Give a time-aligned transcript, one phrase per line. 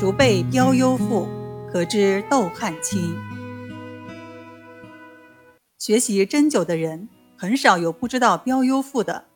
[0.00, 1.28] 孰辈标幽赋，
[1.70, 3.14] 可知窦汉卿。
[5.76, 7.06] 学习针灸的人
[7.36, 9.26] 很少有不知道标幽赋的。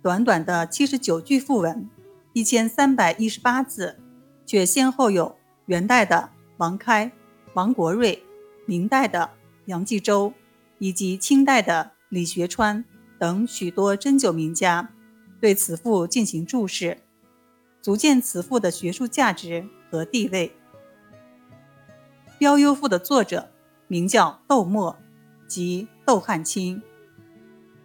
[0.00, 1.90] 短短的七十九句赋文，
[2.32, 4.00] 一千三百一十八字，
[4.46, 7.12] 却先后有元代的王开、
[7.52, 8.22] 王国瑞、
[8.64, 9.28] 明代的
[9.66, 10.32] 杨继洲，
[10.78, 12.82] 以及清代的李学川
[13.18, 14.88] 等许多针灸名家
[15.38, 16.96] 对此赋进行注释，
[17.82, 20.52] 足见此赋的学术价值和地位。
[22.38, 23.50] 标幽赋的作者
[23.86, 24.96] 名叫窦默，
[25.46, 26.82] 即窦汉卿，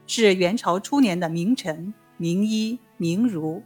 [0.07, 1.93] 是元朝初年的名臣。
[2.21, 3.63] 名医名儒，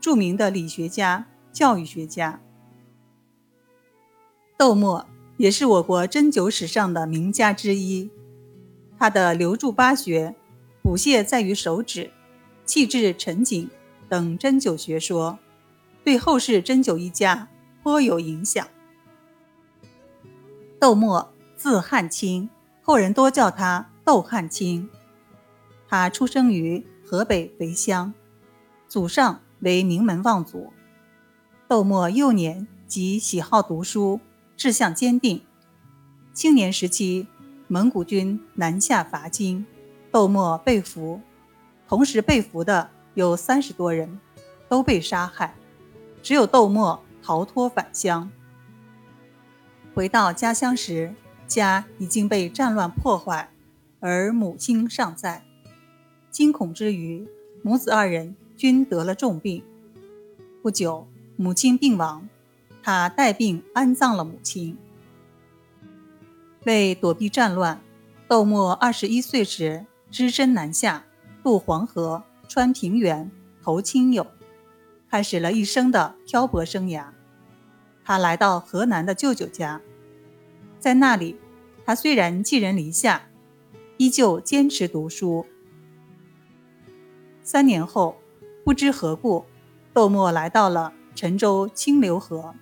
[0.00, 2.40] 著名的理学家、教育学家。
[4.56, 8.10] 窦默也是我国针灸史上的名家之一。
[8.98, 10.34] 他的留住八穴、
[10.82, 12.10] 补泻在于手指、
[12.64, 13.68] 气滞沉紧
[14.08, 15.38] 等针灸学说，
[16.04, 17.48] 对后世针灸医家
[17.82, 18.66] 颇有影响。
[20.78, 22.48] 窦默字汉卿，
[22.82, 24.88] 后人多叫他窦汉卿。
[25.88, 26.86] 他出生于。
[27.02, 28.14] 河北肥乡，
[28.86, 30.72] 祖上为名门望族。
[31.66, 34.20] 窦默幼年即喜好读书，
[34.56, 35.42] 志向坚定。
[36.32, 37.26] 青年时期，
[37.66, 39.66] 蒙古军南下伐金，
[40.12, 41.20] 窦默被俘。
[41.88, 44.20] 同时被俘的有三十多人，
[44.68, 45.56] 都被杀害，
[46.22, 48.30] 只有窦默逃脱返乡。
[49.94, 51.14] 回到家乡时，
[51.46, 53.50] 家已经被战乱破坏，
[53.98, 55.42] 而母亲尚在。
[56.30, 57.26] 惊恐之余，
[57.62, 59.64] 母子二人均得了重病。
[60.62, 62.28] 不久，母亲病亡，
[62.82, 64.76] 他带病安葬了母亲。
[66.64, 67.80] 为躲避战乱，
[68.28, 71.04] 窦默二十一岁时只身南下，
[71.42, 73.30] 渡黄河，穿平原，
[73.62, 74.26] 投亲友，
[75.10, 77.06] 开始了一生的漂泊生涯。
[78.04, 79.80] 他来到河南的舅舅家，
[80.78, 81.36] 在那里，
[81.84, 83.22] 他虽然寄人篱下，
[83.96, 85.44] 依旧坚持读书。
[87.42, 88.16] 三年后，
[88.64, 89.44] 不知何故，
[89.92, 92.54] 窦默来到了陈州清流河。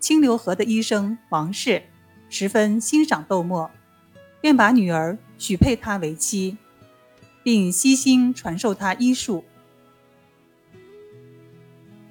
[0.00, 1.82] 清流河的医生王氏
[2.28, 3.70] 十分欣赏窦默，
[4.40, 6.56] 便把女儿许配他为妻，
[7.42, 9.44] 并悉心传授他医术。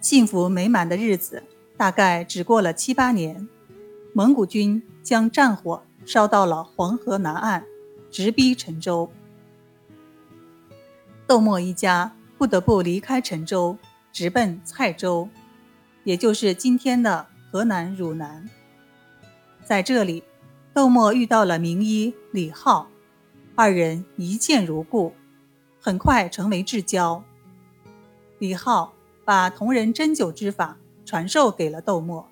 [0.04, 1.42] 幸福美满的日子
[1.78, 3.48] 大概只过了七八年，
[4.12, 7.64] 蒙古军将战火烧到了黄河南岸，
[8.12, 9.10] 直逼陈州。
[11.26, 13.78] 窦默一家不得不离开陈州，
[14.12, 15.30] 直奔蔡州，
[16.04, 18.50] 也就是今天的河南汝南。
[19.64, 20.22] 在这里，
[20.74, 22.90] 窦默遇到了名医李浩，
[23.56, 25.14] 二人一见如故，
[25.80, 27.24] 很快成为至交。
[28.40, 28.93] 李浩
[29.26, 32.28] 把同人针灸之法传授给了窦默。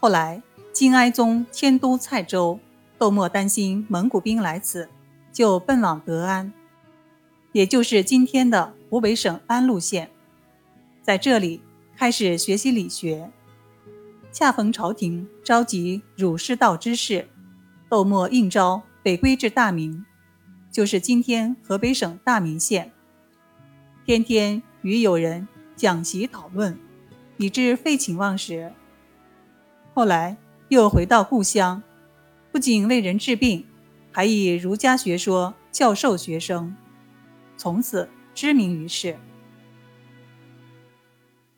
[0.00, 0.42] 后来，
[0.72, 2.60] 金哀宗迁都蔡州，
[2.98, 4.88] 窦默担心蒙古兵来此，
[5.32, 6.52] 就奔往德安。
[7.52, 10.10] 也就是今天的湖北省安陆县，
[11.02, 11.62] 在这里
[11.96, 13.30] 开始学习理学。
[14.30, 17.26] 恰逢朝廷召集儒释道之士，
[17.88, 20.04] 窦默应召北归至大名，
[20.70, 22.92] 就是今天河北省大名县。
[24.04, 25.46] 天天与友人
[25.76, 26.78] 讲习讨论，
[27.36, 28.72] 以致废寝忘食。
[29.94, 30.36] 后来
[30.68, 31.82] 又回到故乡，
[32.52, 33.66] 不仅为人治病，
[34.12, 36.76] 还以儒家学说教授学生。
[37.56, 39.18] 从此知名于世。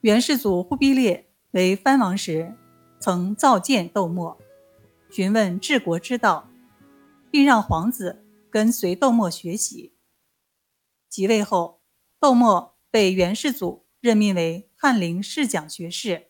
[0.01, 2.55] 元世祖忽必烈为藩王时，
[2.99, 4.39] 曾召见窦默，
[5.11, 6.49] 询问治国之道，
[7.31, 9.93] 并让皇子跟随窦默学习。
[11.11, 11.83] 即位后，
[12.19, 16.27] 窦默被元世祖任命为翰林侍讲学士，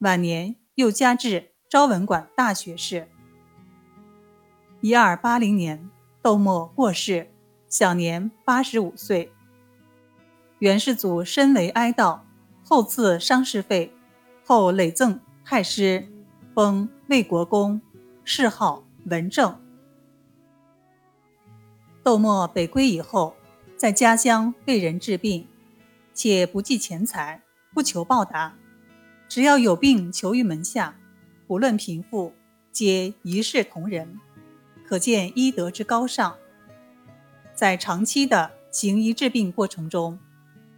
[0.00, 3.08] 晚年又加至昭文馆大学士。
[4.82, 5.88] 一二八零年，
[6.20, 7.30] 窦默过世。
[7.66, 9.30] 享年八十五岁。
[10.58, 12.20] 元世祖深为哀悼，
[12.64, 13.92] 后赐伤势费，
[14.44, 16.08] 后累赠太师，
[16.52, 17.80] 封魏国公，
[18.24, 19.56] 谥号文正。
[22.02, 23.36] 窦默北归以后，
[23.76, 25.46] 在家乡为人治病，
[26.22, 27.40] 且不计钱财，
[27.72, 28.54] 不求报答，
[29.26, 30.94] 只要有病求于门下，
[31.46, 32.34] 不论贫富，
[32.70, 34.20] 皆一视同仁，
[34.86, 36.36] 可见医德之高尚。
[37.54, 40.18] 在长期的行医治病过程中，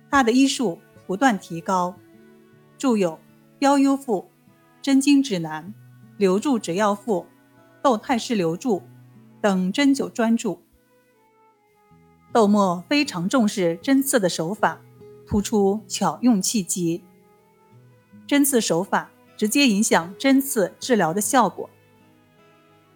[0.08, 1.96] 他的医术不断提高，
[2.78, 3.14] 著有
[3.58, 4.20] 《标幽赋》
[4.80, 5.64] 《真经指南》
[6.18, 7.22] 《留住指药赋》
[7.82, 8.78] 《窦太师留注》
[9.40, 10.58] 等针灸专著。
[12.32, 14.80] 窦默非常重视针刺的手法，
[15.26, 17.02] 突出巧用气机。
[18.26, 21.68] 针刺手法直接影响针刺治疗的效果。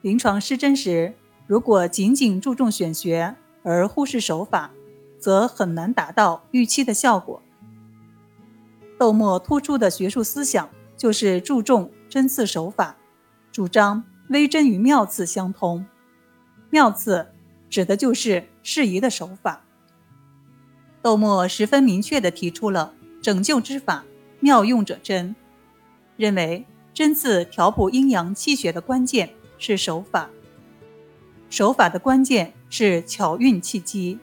[0.03, 1.15] 临床施针时，
[1.47, 4.71] 如果仅仅注重选穴而忽视手法，
[5.19, 7.43] 则很难达到预期的效果。
[8.99, 12.97] 窦默突出的学术思想就是注重针刺手法，
[13.53, 15.85] 主张微针与妙刺相通。
[16.71, 17.27] 妙刺
[17.69, 19.66] 指的就是适宜的手法。
[21.07, 22.93] 窦默十分明确地提出了
[23.23, 24.05] 拯救之法，
[24.41, 25.37] 妙用者针，
[26.17, 30.29] 认为针刺调补阴阳气血的关键是手法，
[31.49, 34.19] 手法的关键是巧运气机。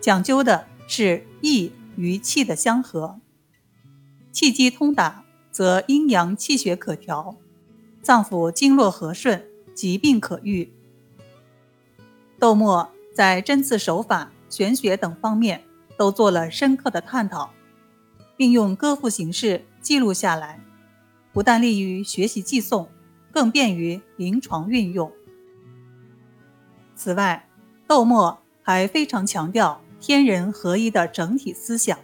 [0.00, 3.20] 讲究的是意与气的相合，
[4.32, 7.36] 气机通达，则阴阳气血可调，
[8.00, 10.72] 脏腑经络和顺，疾病可愈。
[12.38, 15.62] 窦默在针刺手法、玄学等方面
[15.98, 17.50] 都做了深刻的探讨，
[18.36, 20.58] 并用歌赋形式记录下来，
[21.32, 22.86] 不但利于学习记诵，
[23.30, 25.12] 更便于临床运用。
[26.94, 27.46] 此外，
[27.86, 29.82] 窦默还非常强调。
[30.00, 31.98] 天人合一的整体思想。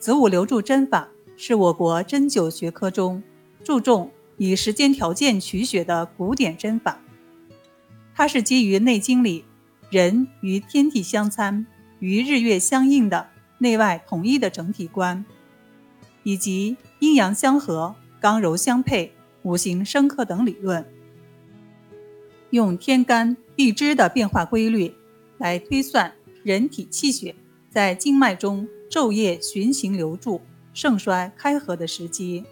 [0.00, 3.22] 子午流注针法是我国针灸学科中
[3.62, 6.98] 注重以时间条件取血的古典针法。
[8.16, 9.44] 它是基于《内经》里
[9.90, 11.64] “人与天地相参，
[11.98, 13.28] 与日月相应”的
[13.58, 15.24] 内外统一的整体观，
[16.22, 19.12] 以及阴阳相合、刚柔相配、
[19.42, 20.84] 五行生克等理论，
[22.50, 24.94] 用天干地支的变化规律
[25.38, 26.12] 来推算。
[26.42, 27.34] 人体气血
[27.70, 30.40] 在经脉中昼夜循行流注、
[30.72, 32.44] 盛衰开合的时机，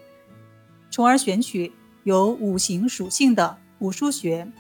[0.91, 1.71] 从而选取
[2.03, 4.51] 有五行属性的五腧穴，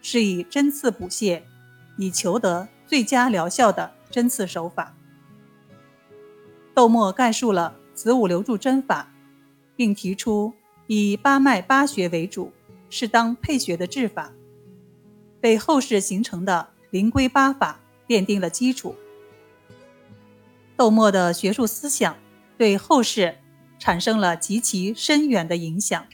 [0.00, 1.42] 是以针刺补泻，
[1.98, 4.94] 以求得最佳疗效的针刺手法。
[6.74, 9.10] 窦默概述了子午流注针法，
[9.76, 10.52] 并提出
[10.86, 12.52] 以八脉八穴为主，
[12.88, 14.32] 适当配穴的治法，
[15.42, 17.80] 为后世形成的灵龟八法。
[18.10, 18.96] 奠定了基础。
[20.76, 22.16] 窦默的学术思想
[22.58, 23.36] 对后世
[23.78, 26.04] 产生了极其深远的影响。